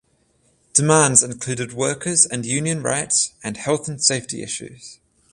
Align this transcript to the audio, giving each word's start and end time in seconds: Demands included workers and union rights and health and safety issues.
Demands 0.73 1.21
included 1.21 1.73
workers 1.73 2.25
and 2.25 2.43
union 2.43 2.81
rights 2.81 3.33
and 3.43 3.55
health 3.55 3.87
and 3.87 4.03
safety 4.03 4.41
issues. 4.41 4.97